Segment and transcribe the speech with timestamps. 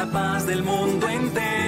[0.00, 1.59] la paz del mundo entero.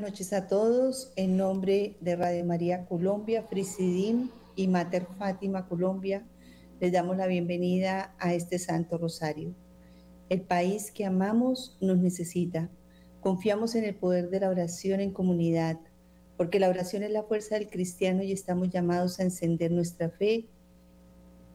[0.00, 1.12] Buenas noches a todos.
[1.16, 6.26] En nombre de Radio María Colombia, Frisidim y Mater Fátima Colombia,
[6.80, 9.54] les damos la bienvenida a este Santo Rosario.
[10.30, 12.70] El país que amamos nos necesita.
[13.20, 15.78] Confiamos en el poder de la oración en comunidad,
[16.38, 20.46] porque la oración es la fuerza del cristiano y estamos llamados a encender nuestra fe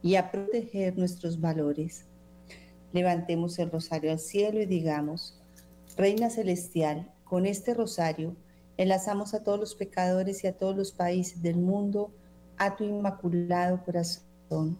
[0.03, 2.05] y a proteger nuestros valores.
[2.93, 5.41] Levantemos el rosario al cielo y digamos,
[5.97, 8.35] Reina Celestial, con este rosario
[8.77, 12.11] enlazamos a todos los pecadores y a todos los países del mundo
[12.57, 14.77] a tu inmaculado corazón.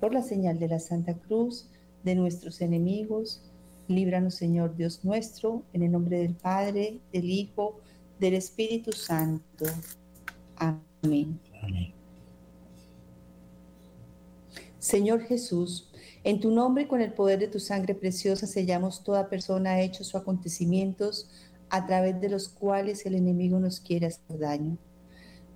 [0.00, 1.68] Por la señal de la Santa Cruz
[2.04, 3.42] de nuestros enemigos,
[3.88, 7.80] líbranos Señor Dios nuestro, en el nombre del Padre, del Hijo,
[8.20, 9.64] del Espíritu Santo.
[10.56, 11.40] Amén.
[11.62, 11.92] Amén.
[14.78, 15.90] Señor Jesús,
[16.22, 20.14] en tu nombre y con el poder de tu sangre preciosa sellamos toda persona, hechos
[20.14, 21.28] o acontecimientos
[21.70, 24.78] a través de los cuales el enemigo nos quiere hacer daño.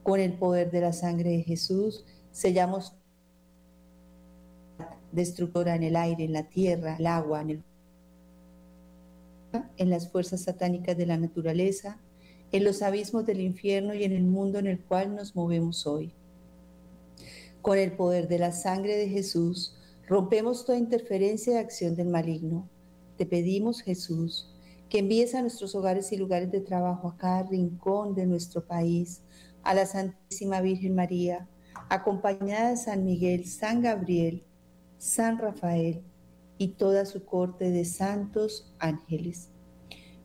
[0.03, 2.95] Con el poder de la sangre de Jesús sellamos
[5.13, 7.63] destructora en el aire, en la tierra, el agua, en, el...
[9.77, 11.99] en las fuerzas satánicas de la naturaleza,
[12.51, 16.13] en los abismos del infierno y en el mundo en el cual nos movemos hoy.
[17.63, 19.77] Con el poder de la sangre de Jesús,
[20.07, 22.69] rompemos toda interferencia y acción del maligno.
[23.17, 24.52] Te pedimos, Jesús,
[24.93, 29.23] que envíes a nuestros hogares y lugares de trabajo, a cada rincón de nuestro país,
[29.63, 31.49] a la Santísima Virgen María,
[31.89, 34.45] acompañada de San Miguel, San Gabriel,
[34.99, 36.03] San Rafael
[36.59, 39.49] y toda su corte de santos ángeles.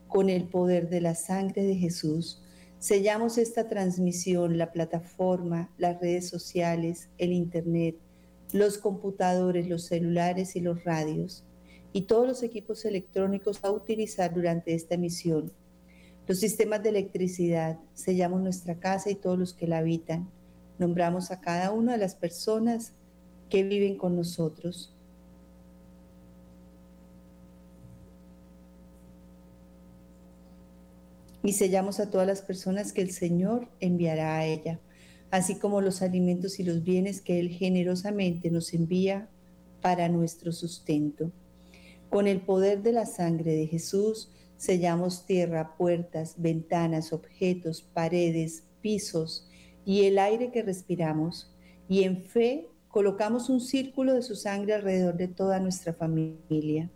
[0.06, 2.42] Con el poder de la sangre de Jesús,
[2.78, 7.96] sellamos esta transmisión, la plataforma, las redes sociales, el Internet,
[8.52, 11.47] los computadores, los celulares y los radios
[11.98, 15.50] y todos los equipos electrónicos a utilizar durante esta misión.
[16.28, 20.30] Los sistemas de electricidad, sellamos nuestra casa y todos los que la habitan.
[20.78, 22.92] Nombramos a cada una de las personas
[23.50, 24.94] que viven con nosotros.
[31.42, 34.78] Y sellamos a todas las personas que el Señor enviará a ella,
[35.32, 39.28] así como los alimentos y los bienes que Él generosamente nos envía
[39.80, 41.32] para nuestro sustento.
[42.10, 49.46] Con el poder de la sangre de Jesús sellamos tierra, puertas, ventanas, objetos, paredes, pisos
[49.84, 51.54] y el aire que respiramos.
[51.86, 56.90] Y en fe colocamos un círculo de su sangre alrededor de toda nuestra familia.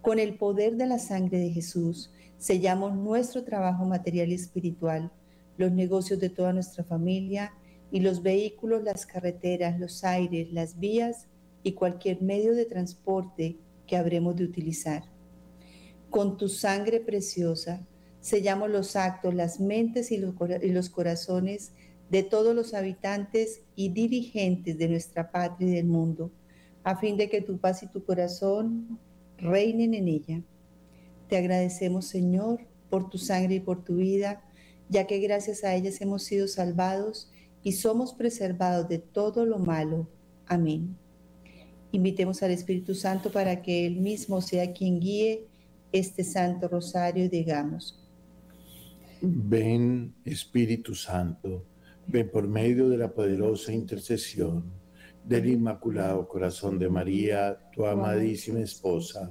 [0.00, 5.10] Con el poder de la sangre de Jesús sellamos nuestro trabajo material y espiritual,
[5.58, 7.52] los negocios de toda nuestra familia
[7.90, 11.26] y los vehículos, las carreteras, los aires, las vías
[11.64, 13.58] y cualquier medio de transporte
[13.90, 15.02] que habremos de utilizar.
[16.10, 17.84] Con tu sangre preciosa
[18.20, 21.72] sellamos los actos, las mentes y los, corazones
[22.08, 26.30] de todos los habitantes y dirigentes de nuestra patria y del mundo,
[26.84, 29.00] a fin de que tu paz y tu corazón
[29.38, 30.42] reinen en ella.
[31.28, 34.40] Te agradecemos, Señor, por tu sangre y por tu vida,
[34.88, 37.32] ya que gracias a ellas hemos sido salvados
[37.64, 40.06] y somos preservados de todo lo malo.
[40.46, 40.96] Amén.
[41.92, 45.46] Invitemos al Espíritu Santo para que Él mismo sea quien guíe
[45.92, 47.98] este Santo Rosario y digamos.
[49.20, 51.66] Ven Espíritu Santo,
[52.06, 54.64] ven por medio de la poderosa intercesión
[55.24, 59.30] del Inmaculado Corazón de María, tu amadísima esposa,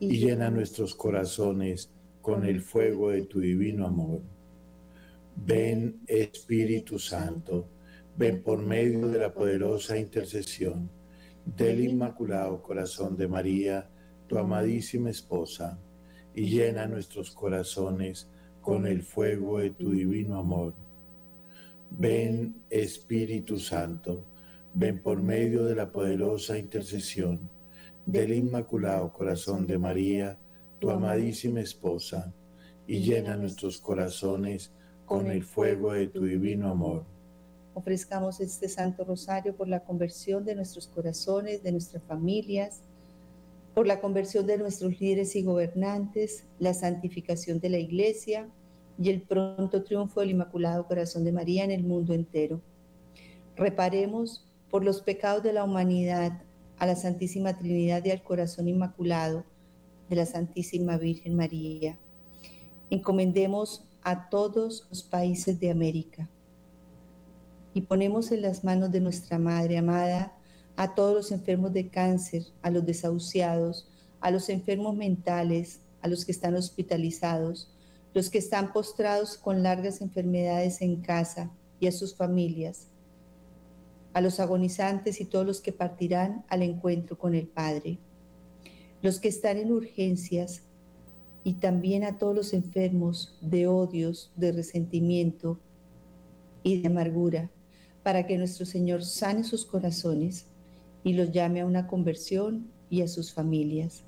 [0.00, 1.90] y llena nuestros corazones
[2.22, 4.22] con el fuego de tu divino amor.
[5.36, 7.68] Ven Espíritu Santo,
[8.16, 10.97] ven por medio de la poderosa intercesión
[11.56, 13.88] del Inmaculado Corazón de María,
[14.26, 15.78] tu amadísima esposa,
[16.34, 18.28] y llena nuestros corazones
[18.60, 20.74] con el fuego de tu divino amor.
[21.90, 24.24] Ven Espíritu Santo,
[24.74, 27.48] ven por medio de la poderosa intercesión
[28.04, 30.38] del Inmaculado Corazón de María,
[30.78, 32.32] tu amadísima esposa,
[32.86, 34.72] y llena nuestros corazones
[35.06, 37.17] con el fuego de tu divino amor
[37.78, 42.80] Ofrezcamos este Santo Rosario por la conversión de nuestros corazones, de nuestras familias,
[43.72, 48.48] por la conversión de nuestros líderes y gobernantes, la santificación de la Iglesia
[49.00, 52.60] y el pronto triunfo del Inmaculado Corazón de María en el mundo entero.
[53.54, 56.42] Reparemos por los pecados de la humanidad
[56.80, 59.44] a la Santísima Trinidad y al Corazón Inmaculado
[60.10, 61.96] de la Santísima Virgen María.
[62.90, 66.28] Encomendemos a todos los países de América
[67.78, 70.36] y ponemos en las manos de nuestra Madre amada
[70.74, 73.88] a todos los enfermos de cáncer, a los desahuciados,
[74.18, 77.72] a los enfermos mentales, a los que están hospitalizados,
[78.14, 82.88] los que están postrados con largas enfermedades en casa y a sus familias,
[84.12, 88.00] a los agonizantes y todos los que partirán al encuentro con el Padre,
[89.02, 90.62] los que están en urgencias
[91.44, 95.60] y también a todos los enfermos de odios, de resentimiento
[96.64, 97.52] y de amargura,
[98.08, 100.46] para que nuestro Señor sane sus corazones
[101.04, 104.02] y los llame a una conversión y a sus familias.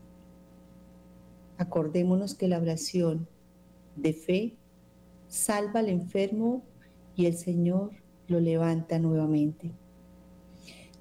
[1.59, 3.29] Acordémonos que la oración
[3.97, 4.55] de fe
[5.29, 6.63] salva al enfermo
[7.15, 7.91] y el Señor
[8.27, 9.71] lo levanta nuevamente.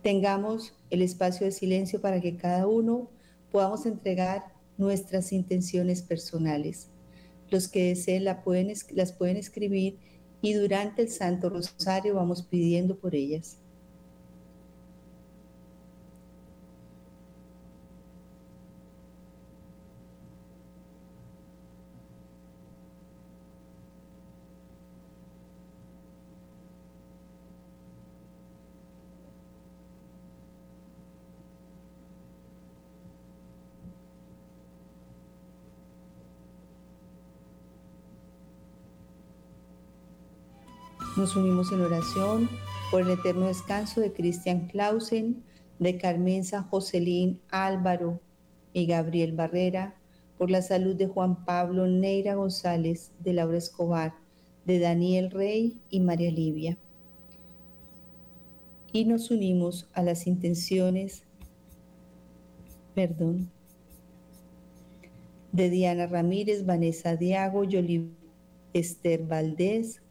[0.02, 3.10] Tengamos el espacio de silencio para que cada uno
[3.50, 4.44] podamos entregar
[4.78, 6.90] nuestras intenciones personales.
[7.50, 10.00] Los que deseen las pueden escribir
[10.42, 13.59] y durante el Santo Rosario vamos pidiendo por ellas.
[41.20, 42.50] Nos unimos en oración
[42.90, 45.44] por el eterno descanso de Cristian Clausen,
[45.78, 48.22] de Carmenza Joselín Álvaro
[48.72, 49.96] y Gabriel Barrera,
[50.38, 54.14] por la salud de Juan Pablo Neira González, de Laura Escobar,
[54.64, 56.78] de Daniel Rey y María Livia.
[58.94, 61.24] Y nos unimos a las intenciones,
[62.96, 63.50] perdón,
[65.52, 68.10] de Diana Ramírez, Vanessa Diago, Yoli
[68.72, 70.02] Esther Valdés,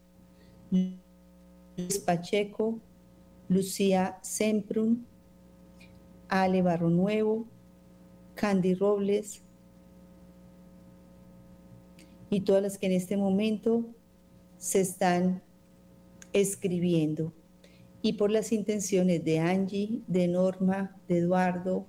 [0.71, 2.81] Luis Pacheco,
[3.49, 5.07] Lucía Semprun,
[6.29, 7.47] Ale Barro Nuevo,
[8.35, 9.43] Candy Robles
[12.31, 13.87] y todas las que en este momento
[14.59, 15.43] se están
[16.33, 17.33] escribiendo.
[18.03, 21.87] Y por las intenciones de Angie, de Norma, de Eduardo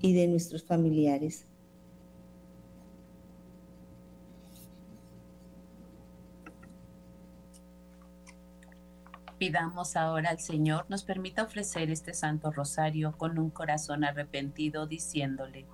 [0.00, 1.46] y de nuestros familiares.
[9.44, 15.66] Pidamos ahora al Señor nos permita ofrecer este Santo Rosario con un corazón arrepentido, diciéndole,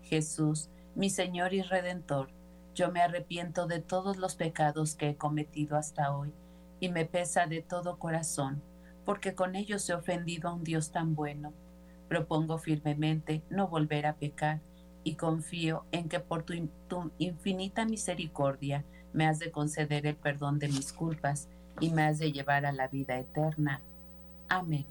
[0.00, 2.30] Jesús, mi Señor y Redentor,
[2.74, 6.32] yo me arrepiento de todos los pecados que he cometido hasta hoy,
[6.80, 8.62] y me pesa de todo corazón,
[9.04, 11.52] porque con ellos he ofendido a un Dios tan bueno.
[12.08, 14.62] Propongo firmemente no volver a pecar,
[15.04, 16.54] y confío en que por tu,
[16.88, 18.82] tu infinita misericordia
[19.12, 22.72] me has de conceder el perdón de mis culpas, y me has de llevar a
[22.72, 23.80] la vida eterna.
[24.48, 24.86] Amén.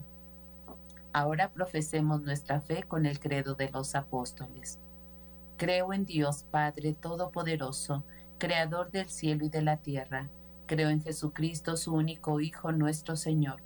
[1.11, 4.79] Ahora profesemos nuestra fe con el credo de los apóstoles.
[5.57, 8.03] Creo en Dios Padre Todopoderoso,
[8.37, 10.29] Creador del cielo y de la tierra.
[10.67, 13.61] Creo en Jesucristo, su único Hijo, nuestro Señor,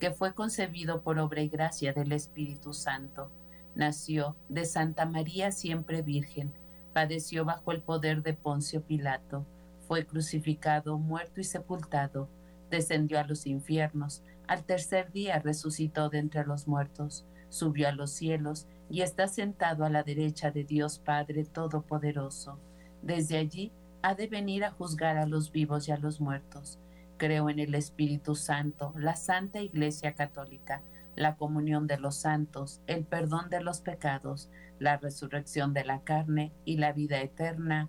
[0.00, 3.30] que fue concebido por obra y gracia del Espíritu Santo.
[3.74, 6.52] Nació de Santa María siempre Virgen,
[6.94, 9.44] padeció bajo el poder de Poncio Pilato,
[9.86, 12.28] fue crucificado, muerto y sepultado
[12.70, 18.10] descendió a los infiernos, al tercer día resucitó de entre los muertos, subió a los
[18.10, 22.58] cielos y está sentado a la derecha de Dios Padre Todopoderoso.
[23.02, 26.78] Desde allí ha de venir a juzgar a los vivos y a los muertos.
[27.16, 30.82] Creo en el Espíritu Santo, la Santa Iglesia Católica,
[31.16, 36.52] la comunión de los santos, el perdón de los pecados, la resurrección de la carne
[36.64, 37.88] y la vida eterna.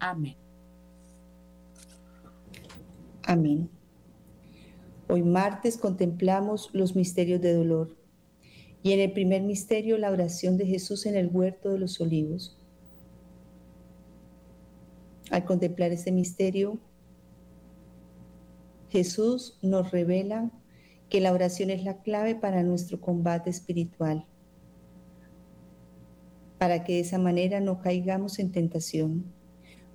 [0.00, 0.36] Amén.
[3.24, 3.81] Amén.
[5.08, 7.96] Hoy martes contemplamos los misterios de dolor
[8.82, 12.58] y en el primer misterio la oración de Jesús en el huerto de los olivos.
[15.30, 16.78] Al contemplar este misterio,
[18.90, 20.50] Jesús nos revela
[21.08, 24.26] que la oración es la clave para nuestro combate espiritual,
[26.58, 29.24] para que de esa manera no caigamos en tentación,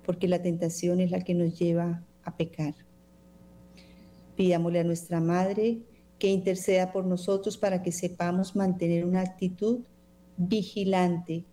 [0.04, 2.74] porque la tentación es la que nos lleva a pecar.
[4.38, 5.78] Pidámosle a nuestra Madre
[6.20, 9.80] que interceda por nosotros para que sepamos mantener una actitud
[10.36, 11.44] vigilante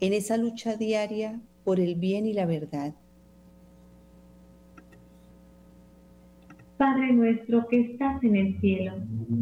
[0.00, 2.92] en esa lucha diaria por el bien y la verdad.
[6.76, 8.92] Padre nuestro que estás en el cielo,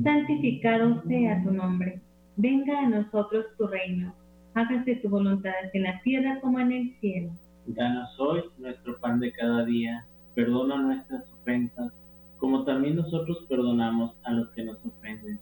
[0.04, 2.00] santificado sea tu nombre.
[2.36, 4.14] Venga a nosotros tu reino.
[4.54, 7.32] Hágase tu voluntad en la tierra como en el cielo.
[7.66, 10.06] Danos hoy nuestro pan de cada día.
[10.36, 11.92] Perdona nuestras ofensas,
[12.44, 15.40] como también nosotros perdonamos a los que nos ofenden.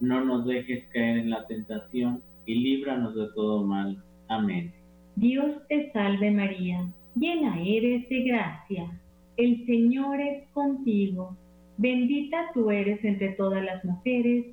[0.00, 4.02] No nos dejes caer en la tentación y líbranos de todo mal.
[4.28, 4.72] Amén.
[5.16, 8.90] Dios te salve María, llena eres de gracia
[9.36, 11.36] el Señor es contigo.
[11.76, 14.46] Bendita tú eres entre todas las mujeres,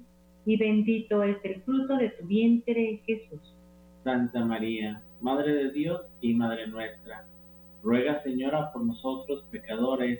[0.46, 3.40] y bendito es el fruto de tu vientre, Jesús.
[4.04, 7.25] Santa María, Madre de Dios y Madre nuestra,
[7.82, 10.20] ruega, Señora, por nosotros pecadores,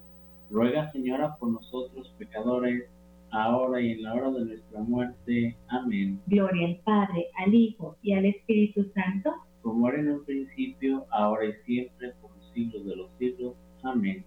[0.51, 2.83] Ruega, Señora, por nosotros pecadores,
[3.31, 5.55] ahora y en la hora de nuestra muerte.
[5.69, 6.19] Amén.
[6.27, 9.33] Gloria al Padre, al Hijo y al Espíritu Santo.
[9.61, 13.53] Como era en un principio, ahora y siempre, por los siglos de los siglos.
[13.83, 14.25] Amén.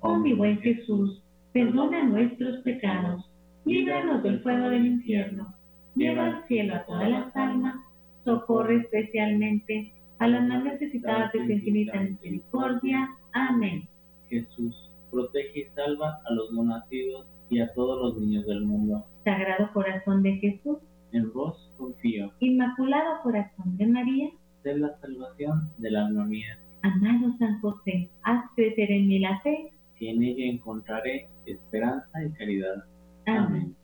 [0.00, 3.24] Oh mi buen Jesús, perdona nuestros pecados,
[3.64, 5.54] líbranos del fuego del infierno,
[5.94, 7.76] lleva al cielo a todas las almas,
[8.24, 13.08] socorre especialmente a las más necesitadas de tu infinita misericordia.
[13.32, 13.88] Amén.
[14.28, 19.06] Jesús, protege y salva a los no nacidos y a todos los niños del mundo.
[19.24, 20.78] Sagrado corazón de Jesús,
[21.12, 22.32] en vos confío.
[22.40, 24.30] Inmaculado corazón de María,
[24.62, 26.58] sé la salvación del alma mía.
[26.82, 32.30] Amado San José, haz crecer en mí la fe que en ella encontraré esperanza y
[32.32, 32.84] caridad.
[33.26, 33.74] Amén.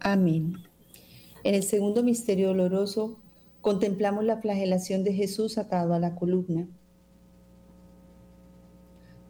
[0.00, 0.52] Amén.
[1.42, 3.18] En el segundo misterio doloroso
[3.60, 6.68] contemplamos la flagelación de Jesús atado a la columna.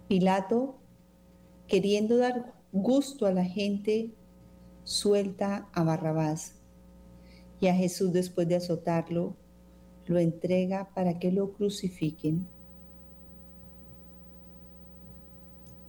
[0.09, 0.77] Pilato,
[1.67, 4.11] queriendo dar gusto a la gente,
[4.85, 6.55] suelta a Barrabás
[7.61, 9.35] y a Jesús después de azotarlo,
[10.07, 12.47] lo entrega para que lo crucifiquen.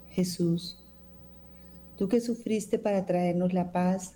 [0.09, 0.79] Jesús,
[1.95, 4.15] tú que sufriste para traernos la paz,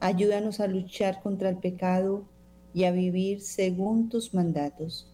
[0.00, 2.24] ayúdanos a luchar contra el pecado
[2.72, 5.13] y a vivir según tus mandatos.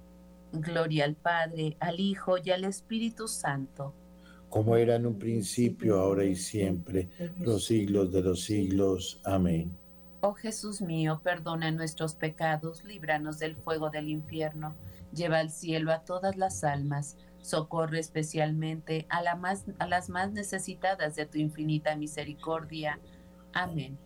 [0.51, 3.93] Gloria al Padre, al Hijo y al Espíritu Santo.
[4.49, 7.09] Como era en un principio, ahora y siempre,
[7.39, 9.21] los siglos de los siglos.
[9.23, 9.77] Amén.
[10.19, 14.75] Oh Jesús mío, perdona nuestros pecados, líbranos del fuego del infierno,
[15.13, 20.31] lleva al cielo a todas las almas, socorre especialmente a, la más, a las más
[20.31, 22.99] necesitadas de tu infinita misericordia.
[23.53, 23.97] Amén.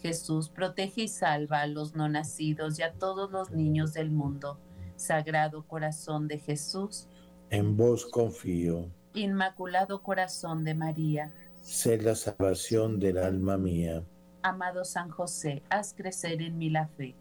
[0.00, 4.58] Jesús, protege y salva a los no nacidos y a todos los niños del mundo.
[5.00, 7.08] Sagrado corazón de Jesús.
[7.48, 8.90] En vos confío.
[9.14, 11.32] Inmaculado corazón de María.
[11.62, 14.04] Sé la salvación del alma mía.
[14.42, 17.14] Amado San José, haz crecer en mí la fe.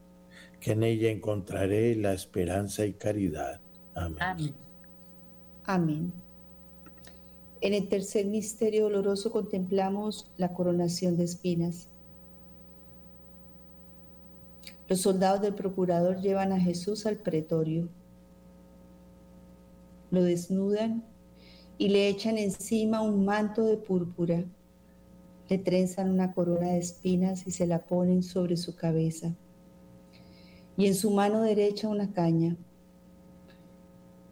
[0.59, 3.61] Que en ella encontraré la esperanza y caridad.
[3.95, 4.21] Amén.
[4.21, 4.55] Amén.
[5.63, 6.13] Amén.
[7.61, 11.87] En el tercer misterio doloroso contemplamos la coronación de espinas.
[14.89, 17.87] Los soldados del procurador llevan a Jesús al pretorio.
[20.09, 21.03] Lo desnudan
[21.77, 24.43] y le echan encima un manto de púrpura.
[25.47, 29.35] Le trenzan una corona de espinas y se la ponen sobre su cabeza.
[30.75, 32.57] Y en su mano derecha una caña.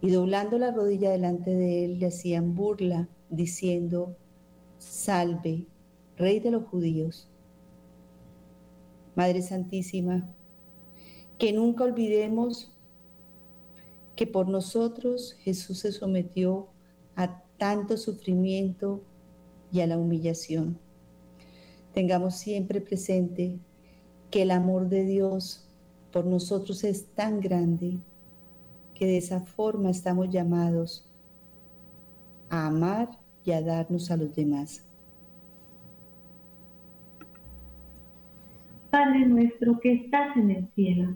[0.01, 4.15] Y doblando la rodilla delante de él le hacían burla diciendo,
[4.79, 5.67] salve,
[6.17, 7.29] Rey de los judíos.
[9.15, 10.27] Madre Santísima,
[11.37, 12.71] que nunca olvidemos
[14.15, 16.67] que por nosotros Jesús se sometió
[17.15, 19.01] a tanto sufrimiento
[19.71, 20.79] y a la humillación.
[21.93, 23.59] Tengamos siempre presente
[24.31, 25.67] que el amor de Dios
[26.11, 27.99] por nosotros es tan grande
[28.95, 31.07] que de esa forma estamos llamados
[32.49, 33.09] a amar
[33.43, 34.83] y a darnos a los demás.
[38.89, 41.15] Padre nuestro que estás en el cielo,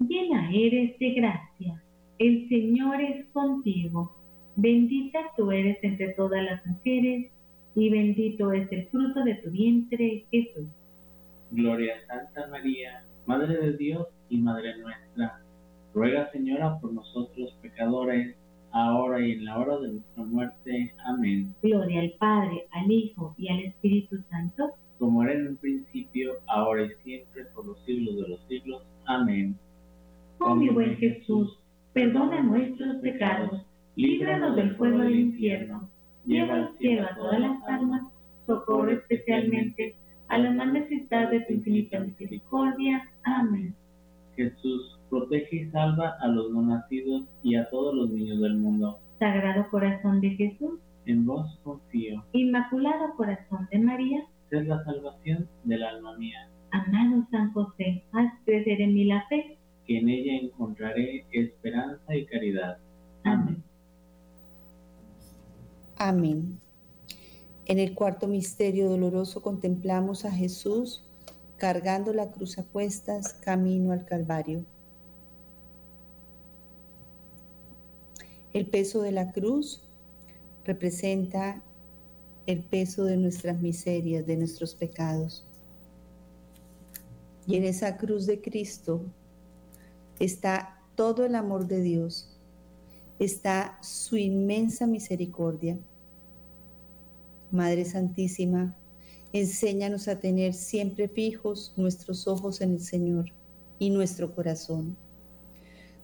[0.00, 1.82] llena eres de gracia,
[2.18, 4.12] el Señor es contigo,
[4.56, 7.30] bendita tú eres entre todas las mujeres,
[7.74, 10.66] y bendito es el fruto de tu vientre, Jesús.
[11.50, 15.40] Gloria a Santa María, Madre de Dios y Madre nuestra,
[15.94, 18.36] ruega Señora por nosotros pecadores,
[18.72, 20.94] ahora y en la hora de nuestra muerte.
[21.04, 21.54] Amén.
[21.62, 26.84] Gloria al Padre, al Hijo y al Espíritu Santo, como era en un principio, ahora
[26.84, 28.82] y siempre, por los siglos de los siglos.
[29.06, 29.56] Amén.
[30.40, 31.58] Oh mi buen Jesús,
[31.92, 33.62] perdona nuestros pecados,
[33.96, 35.88] líbranos del fuego del infierno,
[36.26, 38.02] lleva al cielo a todas las almas,
[38.46, 39.96] socorre especialmente
[40.28, 43.02] a las más necesitadas de tu infinita misericordia.
[43.24, 43.74] Amén.
[44.36, 48.98] Jesús, protege y salva a los no nacidos y a todos los niños del mundo.
[49.18, 52.22] Sagrado corazón de Jesús, En vos confío.
[52.32, 58.80] Inmaculado corazón de María, Sed la salvación del alma mía, amado San José, haz crecer
[58.80, 59.57] en mí la fe.
[59.96, 62.78] En ella encontraré esperanza y caridad.
[63.24, 63.62] Amén.
[65.96, 66.60] Amén.
[67.64, 71.02] En el cuarto misterio doloroso contemplamos a Jesús
[71.56, 74.64] cargando la cruz a cuestas camino al Calvario.
[78.52, 79.82] El peso de la cruz
[80.64, 81.62] representa
[82.46, 85.44] el peso de nuestras miserias, de nuestros pecados.
[87.46, 89.02] Y en esa cruz de Cristo
[90.18, 92.28] está todo el amor de Dios,
[93.18, 95.78] está su inmensa misericordia.
[97.50, 98.76] Madre Santísima,
[99.32, 103.32] enséñanos a tener siempre fijos nuestros ojos en el Señor
[103.78, 104.96] y nuestro corazón,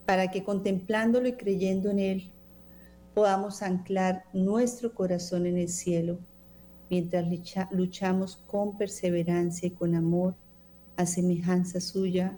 [0.05, 2.31] para que contemplándolo y creyendo en Él,
[3.13, 6.17] podamos anclar nuestro corazón en el cielo,
[6.89, 10.35] mientras lucha- luchamos con perseverancia y con amor
[10.97, 12.37] a semejanza suya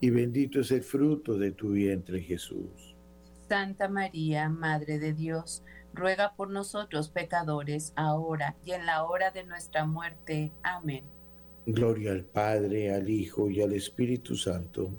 [0.00, 2.94] y bendito es el fruto de tu vientre Jesús.
[3.48, 9.44] Santa María, Madre de Dios, ruega por nosotros pecadores, ahora y en la hora de
[9.44, 10.52] nuestra muerte.
[10.62, 11.04] Amén.
[11.66, 14.90] Gloria al Padre, al Hijo y al Espíritu Santo.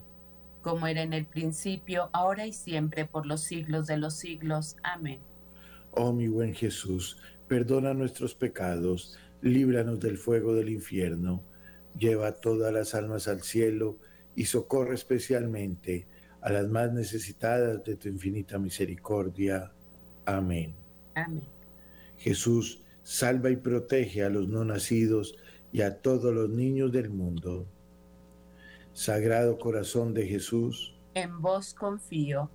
[0.61, 4.75] Como era en el principio, ahora y siempre, por los siglos de los siglos.
[4.83, 5.19] Amén.
[5.91, 11.41] Oh mi buen Jesús, perdona nuestros pecados, líbranos del fuego del infierno,
[11.97, 13.97] lleva todas las almas al cielo
[14.35, 16.07] y socorre especialmente
[16.41, 19.71] a las más necesitadas de tu infinita misericordia.
[20.25, 20.73] Amén.
[21.15, 21.43] Amén.
[22.17, 25.35] Jesús, salva y protege a los no nacidos
[25.71, 27.65] y a todos los niños del mundo.
[28.93, 32.49] Sagrado corazón de Jesús, en vos confío.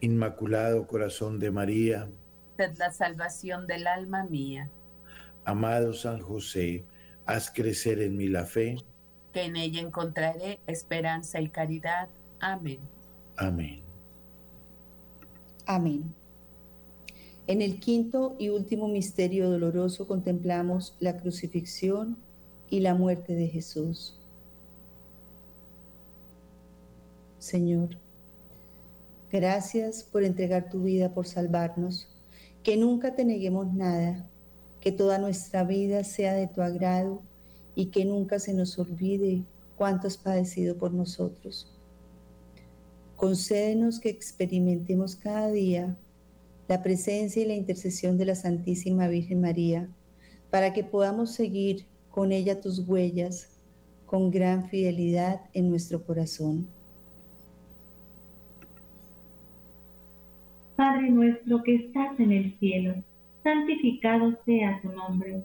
[0.00, 2.08] Inmaculado corazón de María,
[2.56, 4.70] la salvación del alma mía.
[5.44, 6.84] Amado San José,
[7.26, 8.76] haz crecer en mí la fe.
[9.32, 12.08] Que en ella encontraré esperanza y caridad.
[12.40, 12.80] Amén.
[13.36, 13.80] Amén.
[15.66, 16.14] Amén.
[17.46, 22.16] En el quinto y último misterio doloroso contemplamos la crucifixión
[22.68, 24.14] y la muerte de Jesús.
[27.38, 27.96] Señor,
[29.32, 32.08] gracias por entregar tu vida por salvarnos
[32.62, 34.28] que nunca te neguemos nada,
[34.80, 37.22] que toda nuestra vida sea de tu agrado
[37.74, 39.42] y que nunca se nos olvide
[39.76, 41.66] cuánto has padecido por nosotros.
[43.16, 45.96] Concédenos que experimentemos cada día
[46.68, 49.88] la presencia y la intercesión de la Santísima Virgen María,
[50.50, 53.48] para que podamos seguir con ella tus huellas
[54.06, 56.66] con gran fidelidad en nuestro corazón.
[60.76, 62.94] Padre nuestro que estás en el cielo,
[63.44, 65.44] santificado sea tu nombre.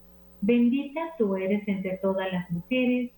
[0.41, 3.11] Bendita tú eres entre todas las mujeres,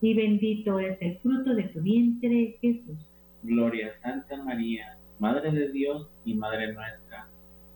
[0.00, 2.98] y bendito es el fruto de tu vientre, Jesús.
[3.42, 7.28] Gloria a Santa María, Madre de Dios y Madre nuestra.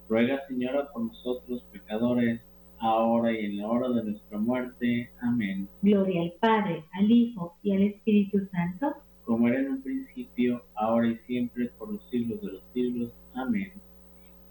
[0.09, 2.41] Ruega Señora por nosotros pecadores,
[2.79, 5.11] ahora y en la hora de nuestra muerte.
[5.21, 5.69] Amén.
[5.83, 8.95] Gloria al Padre, al Hijo y al Espíritu Santo.
[9.25, 13.11] Como era en un principio, ahora y siempre, por los siglos de los siglos.
[13.35, 13.73] Amén.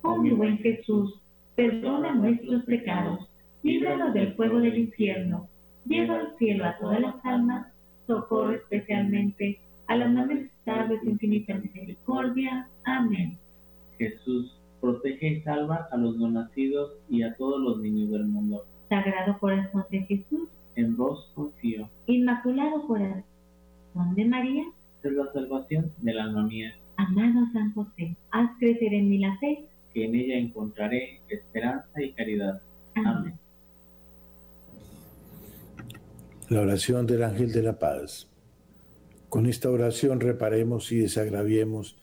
[0.02, 1.20] Oh mi buen Jesús,
[1.54, 3.28] perdona nuestros pecados,
[3.62, 5.48] líbranos del fuego del infierno,
[5.86, 7.66] lleva al cielo a todas las almas,
[8.06, 12.68] socorre especialmente a las más necesitadas de tu infinita misericordia.
[12.84, 13.38] Amén.
[13.98, 18.64] Jesús, protege y salva a los no nacidos y a todos los niños del mundo.
[18.88, 21.88] Sagrado corazón de Jesús, En vos confío.
[22.06, 23.24] Inmaculado corazón
[24.14, 24.64] de María,
[25.02, 29.64] Es la salvación del alma mía, amado San José, haz crecer en mí la fe.
[29.92, 32.62] que en ella encontraré esperanza y caridad.
[32.94, 33.34] Amén.
[36.52, 38.28] La oración del ángel de la paz.
[39.30, 41.96] Con esta oración reparemos y desagraviemos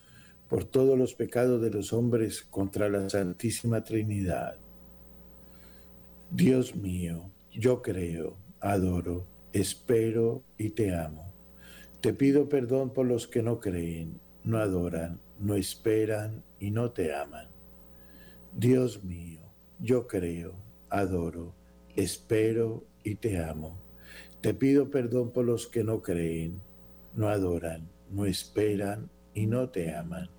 [0.47, 4.57] por todos los pecados de los hombres contra la Santísima Trinidad.
[6.31, 11.31] Dios mío, yo creo, adoro, espero y te amo.
[12.01, 17.13] Te pido perdón por los que no creen, no adoran, no esperan y no te
[17.13, 17.49] aman.
[18.57, 19.41] Dios mío,
[19.77, 20.55] yo creo,
[20.89, 21.53] adoro,
[21.95, 23.88] espero y te amo.
[24.41, 26.61] Te pido perdón por los que no creen,
[27.13, 30.29] no adoran, no esperan y no te aman.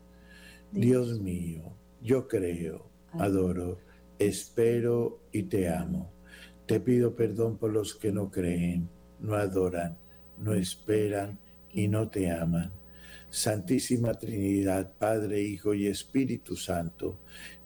[0.73, 3.79] Dios mío, yo creo, adoro,
[4.19, 6.11] espero y te amo.
[6.65, 8.89] Te pido perdón por los que no creen,
[9.19, 9.99] no adoran,
[10.39, 11.39] no esperan
[11.71, 12.73] y no te aman.
[13.29, 17.19] Santísima Trinidad, Padre, Hijo y Espíritu Santo,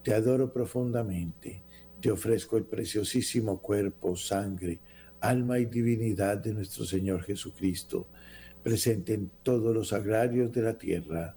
[0.03, 1.63] te adoro profundamente.
[2.01, 4.81] Te ofrezco el preciosísimo cuerpo, sangre,
[5.29, 8.07] alma y divinidad de nuestro Señor Jesucristo,
[8.63, 11.37] presente en todos los agrarios de la tierra,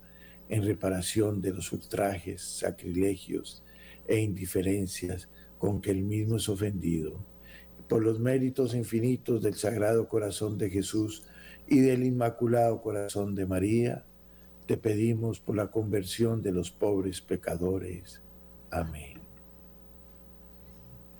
[0.50, 3.64] en reparación de los ultrajes, sacrilegios
[4.08, 7.20] e indiferencias con que el mismo es ofendido,
[7.88, 11.24] por los méritos infinitos del Sagrado Corazón de Jesús
[11.68, 14.06] y del Inmaculado Corazón de María,
[14.66, 18.22] te pedimos por la conversión de los pobres pecadores.
[18.70, 19.17] Amén.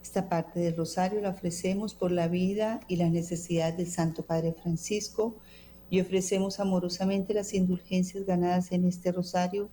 [0.08, 4.54] Esta parte del rosario la ofrecemos por la vida y la necesidad del Santo Padre
[4.54, 5.36] Francisco
[5.90, 9.70] y ofrecemos amorosamente las indulgencias ganadas en este rosario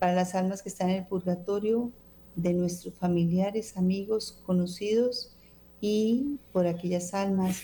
[0.00, 1.92] para las almas que están en el purgatorio,
[2.34, 5.36] de nuestros familiares, amigos, conocidos
[5.80, 7.62] y por aquellas almas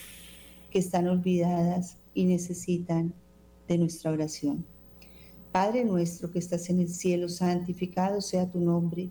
[0.70, 3.12] que están olvidadas y necesitan
[3.66, 4.64] de nuestra oración.
[5.50, 9.10] Padre nuestro que estás en el cielo, santificado sea tu nombre.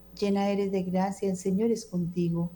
[0.21, 2.51] llena eres de gracia, el Señor es contigo.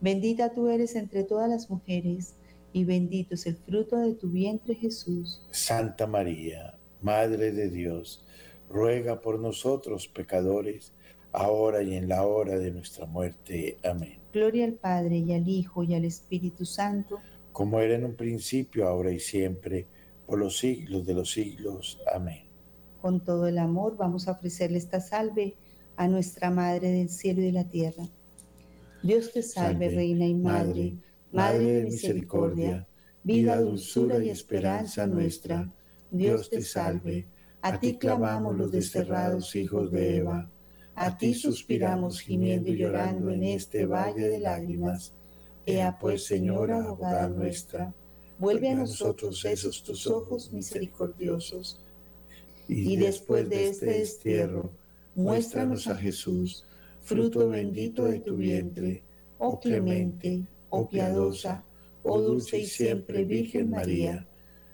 [0.00, 2.34] Bendita tú eres entre todas las mujeres,
[2.72, 5.42] y bendito es el fruto de tu vientre Jesús.
[5.50, 8.24] Santa María, Madre de Dios,
[8.68, 10.92] ruega por nosotros pecadores,
[11.32, 13.78] ahora y en la hora de nuestra muerte.
[13.84, 14.20] Amén.
[14.32, 17.18] Gloria al Padre y al Hijo y al Espíritu Santo,
[17.52, 19.86] como era en un principio, ahora y siempre,
[20.26, 22.00] por los siglos de los siglos.
[22.14, 22.44] Amén.
[23.00, 25.56] Con todo el amor vamos a ofrecerle esta salve
[25.98, 28.08] a nuestra Madre del cielo y de la tierra.
[29.02, 30.94] Dios te salve, Reina y Madre,
[31.32, 32.86] Madre de misericordia,
[33.24, 35.68] vida, dulzura y esperanza nuestra.
[36.10, 37.26] Dios te salve.
[37.62, 40.48] A ti clamamos los desterrados hijos de Eva.
[40.94, 45.12] A ti suspiramos gimiendo y llorando en este valle de lágrimas.
[45.66, 47.92] Ea pues, Señora, abogada nuestra,
[48.38, 51.80] vuelve a nosotros esos tus ojos misericordiosos.
[52.68, 54.70] Y después de este destierro,
[55.18, 56.64] muéstranos a Jesús,
[57.00, 59.02] fruto bendito de tu vientre,
[59.38, 61.64] oh clemente, oh piadosa,
[62.04, 64.28] oh dulce y siempre Virgen María.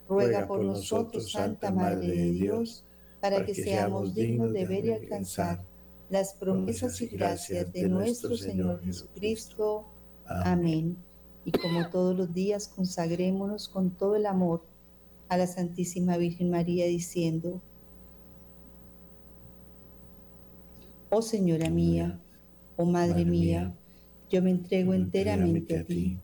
[0.07, 2.85] Ruega por nosotros, Santa Madre de Dios,
[3.21, 5.65] para que seamos dignos de ver y alcanzar
[6.11, 9.87] las promesas y gracias de nuestro Señor Jesucristo.
[10.27, 10.99] Amén.
[11.47, 14.63] Y como todos los días, consagrémonos con todo el amor
[15.31, 17.63] a la Santísima Virgen María, diciendo,
[21.17, 22.19] Oh Señora mía,
[22.77, 23.73] oh Madre mía,
[24.29, 26.19] yo me entrego enteramente a ti.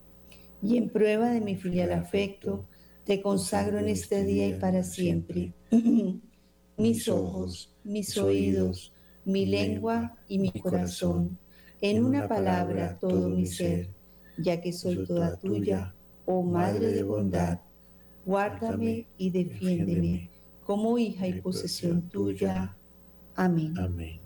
[0.61, 2.67] Y en prueba de mi filial afecto,
[3.05, 5.53] te consagro en este día y para siempre
[6.77, 8.93] mis ojos, mis oídos,
[9.25, 11.39] mi lengua y mi corazón,
[11.81, 13.91] en una palabra todo mi ser,
[14.39, 15.95] ya que soy toda tuya,
[16.27, 17.61] oh Madre de bondad.
[18.27, 20.31] Guárdame y defiéndeme
[20.65, 22.77] como hija y posesión tuya.
[23.37, 23.79] Amén.
[23.79, 24.20] Amén.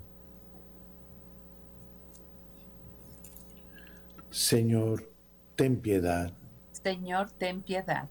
[4.34, 5.08] Señor,
[5.54, 6.32] ten piedad.
[6.72, 8.08] Señor, ten piedad.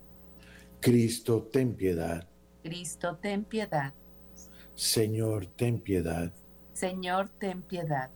[0.79, 2.25] Cristo, ten piedad.
[2.63, 3.93] Cristo, ten piedad.
[4.73, 6.31] Señor, ten piedad.
[6.71, 8.09] Señor, ten piedad.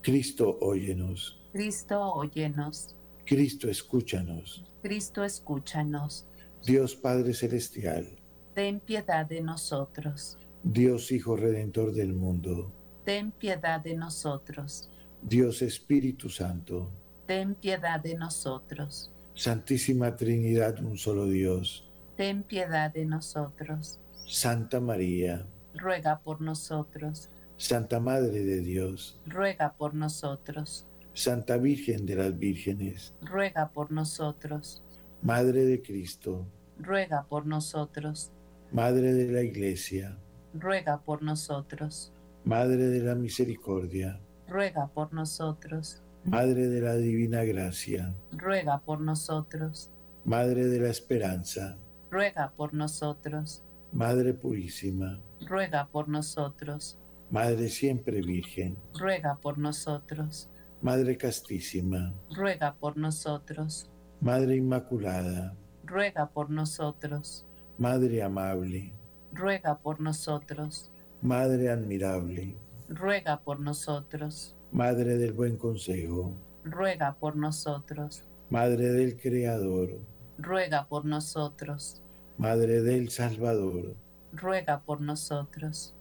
[0.00, 1.38] Cristo, óyenos.
[1.52, 2.96] Cristo, óyenos.
[3.26, 4.64] Cristo, escúchanos.
[4.82, 6.26] Cristo, escúchanos.
[6.64, 8.16] Dios Padre Celestial.
[8.54, 10.38] Ten piedad de nosotros.
[10.62, 12.72] Dios Hijo Redentor del mundo.
[13.04, 14.88] Ten piedad de nosotros.
[15.20, 16.90] Dios Espíritu Santo.
[17.26, 19.10] Ten piedad de nosotros.
[19.34, 21.84] Santísima Trinidad, un solo Dios.
[22.16, 23.98] Ten piedad de nosotros.
[24.26, 25.44] Santa María.
[25.74, 27.28] Ruega por nosotros.
[27.56, 29.18] Santa Madre de Dios.
[29.26, 30.86] Ruega por nosotros.
[31.14, 33.12] Santa Virgen de las Vírgenes.
[33.22, 34.84] Ruega por nosotros.
[35.20, 36.46] Madre de Cristo.
[36.78, 38.30] Ruega por nosotros.
[38.70, 40.16] Madre de la Iglesia.
[40.54, 42.12] Ruega por nosotros.
[42.44, 44.20] Madre de la Misericordia.
[44.46, 46.02] Ruega por nosotros.
[46.26, 48.12] Madre de la Divina Gracia.
[48.32, 49.90] Ruega por nosotros.
[50.24, 51.78] Madre de la Esperanza.
[52.10, 53.62] Ruega por nosotros.
[53.92, 55.20] Madre Purísima.
[55.46, 56.98] Ruega por nosotros.
[57.30, 58.76] Madre Siempre Virgen.
[58.98, 60.50] Ruega por nosotros.
[60.82, 62.12] Madre Castísima.
[62.34, 63.88] Ruega por nosotros.
[64.20, 65.54] Madre Inmaculada.
[65.84, 67.46] Ruega por nosotros.
[67.78, 68.92] Madre Amable.
[69.32, 70.90] Ruega por nosotros.
[71.22, 72.56] Madre Admirable.
[72.88, 74.55] Ruega por nosotros.
[74.76, 76.34] Madre del Buen Consejo.
[76.62, 78.24] Ruega por nosotros.
[78.50, 79.98] Madre del Creador.
[80.36, 82.02] Ruega por nosotros.
[82.36, 83.94] Madre del Salvador.
[84.34, 85.94] Ruega por nosotros.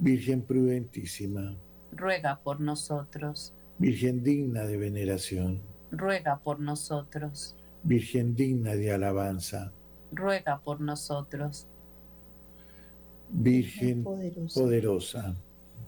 [0.00, 1.54] Virgen prudentísima.
[1.92, 3.52] Ruega por nosotros.
[3.78, 5.60] Virgen digna de veneración.
[5.92, 7.54] Ruega por nosotros.
[7.84, 9.70] Virgen digna de alabanza.
[10.10, 11.68] Ruega por nosotros.
[13.30, 14.60] Virgen poderosa.
[14.60, 15.36] poderosa.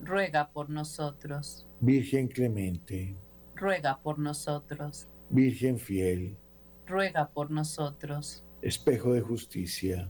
[0.00, 1.66] Ruega por nosotros.
[1.80, 3.16] Virgen clemente.
[3.54, 5.06] Ruega por nosotros.
[5.30, 6.36] Virgen fiel.
[6.86, 8.42] Ruega por nosotros.
[8.62, 10.08] Espejo de justicia,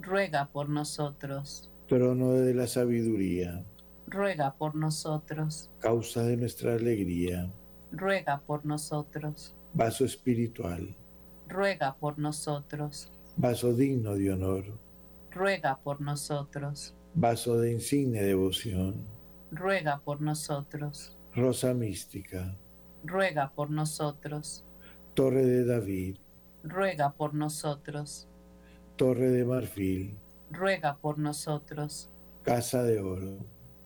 [0.00, 1.68] ruega por nosotros.
[1.88, 3.64] trono de la sabiduría,
[4.06, 5.68] Ruega por nosotros.
[5.80, 7.50] causa de nuestra alegría,
[7.90, 9.52] Ruega por nosotros.
[9.74, 10.94] vaso espiritual,
[11.48, 13.10] Ruega por nosotros.
[13.36, 14.64] vaso digno de honor,
[15.32, 16.94] Ruega por nosotros.
[17.14, 18.94] vaso de insigne devoción,
[19.50, 21.16] Ruega por nosotros.
[21.34, 22.54] rosa mística,
[23.04, 24.64] Ruega por nosotros.
[25.14, 26.16] torre de David,
[26.64, 28.26] Ruega por nosotros.
[28.96, 30.16] torre de marfil,
[30.50, 32.08] Ruega por nosotros.
[32.44, 33.38] casa de oro,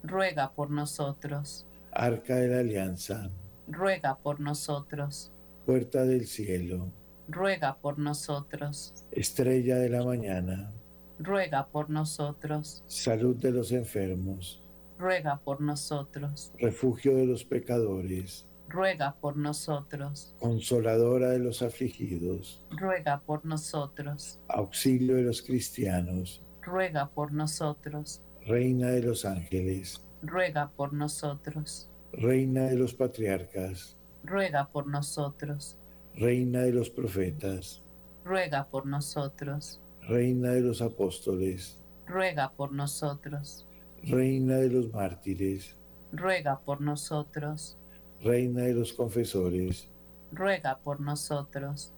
[0.03, 1.67] Ruega por nosotros.
[1.93, 3.31] arca de la alianza,
[3.69, 5.31] Ruega por nosotros.
[5.67, 6.89] puerta del cielo,
[7.29, 8.93] Ruega por nosotros.
[9.13, 10.73] estrella de la mañana,
[11.19, 12.83] Ruega por nosotros.
[12.87, 14.62] salud de los enfermos,
[15.03, 16.53] Ruega por nosotros.
[16.61, 20.33] refugio de los pecadores, Ruega por nosotros.
[20.39, 24.39] consoladora de los afligidos, Ruega por nosotros.
[24.47, 28.21] auxilio de los cristianos, Ruega por nosotros.
[28.47, 31.89] reina de los ángeles, Ruega por nosotros.
[32.13, 35.77] reina de los patriarcas, Ruega por nosotros.
[36.15, 37.83] reina de los profetas,
[38.25, 39.81] Ruega por nosotros.
[40.03, 41.77] reina de los apóstoles,
[42.07, 43.67] Ruega por nosotros.
[44.05, 45.77] Reina de los mártires,
[46.13, 47.77] Ruega por nosotros.
[48.23, 49.89] reina de los confesores,
[50.33, 51.93] Ruega por nosotros.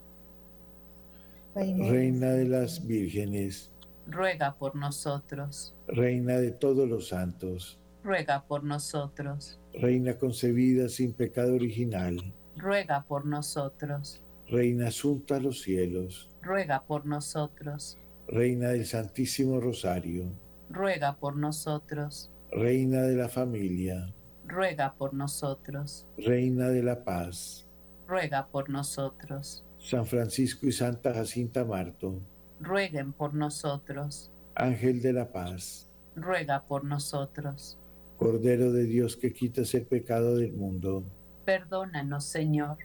[1.55, 3.71] reina de las vírgenes,
[4.07, 5.73] Ruega por nosotros.
[5.87, 9.57] reina de todos los santos, Ruega por nosotros.
[9.73, 12.17] reina concebida sin pecado original,
[12.57, 14.21] Ruega por nosotros.
[14.47, 17.97] reina asunta a los cielos, Ruega por nosotros.
[18.27, 20.25] reina del Santísimo Rosario,
[20.69, 22.29] Ruega por nosotros.
[22.51, 24.13] reina de la familia,
[24.47, 26.05] Ruega por nosotros.
[26.17, 27.65] reina de la paz,
[28.07, 29.63] Ruega por nosotros.
[29.79, 32.19] San Francisco y Santa Jacinta Marto,
[32.59, 34.31] Rueguen por nosotros.
[34.55, 37.77] Ángel de la paz, Ruega por nosotros.
[38.17, 41.03] Cordero de Dios que quitas el pecado del mundo,
[41.45, 42.77] Perdónanos, Señor.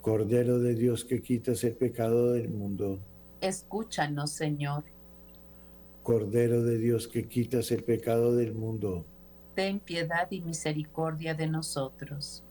[0.00, 2.98] Cordero de Dios que quitas el pecado del mundo,
[3.40, 4.84] Escúchanos, Señor.
[6.04, 9.04] Cordero de Dios que quitas el pecado del mundo,
[9.56, 12.44] Ten piedad y misericordia de nosotros.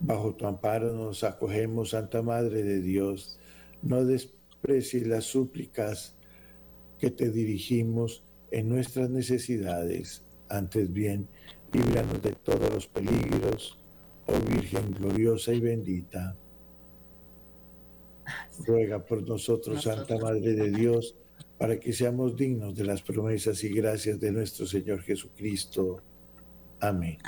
[0.00, 3.38] bajo tu amparo nos acogemos, Santa Madre de Dios,
[3.82, 6.14] no desprecies las súplicas
[6.98, 11.28] que te dirigimos en nuestras necesidades, antes bien,
[11.72, 13.78] líbranos de todos los peligros,
[14.26, 16.36] oh Virgen gloriosa y bendita.
[18.66, 21.14] Ruega por nosotros, Santa Madre de Dios,
[21.58, 26.00] para que seamos dignos de las promesas y gracias de nuestro Señor Jesucristo.
[26.80, 27.18] Amén.